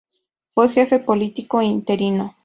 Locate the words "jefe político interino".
0.67-2.35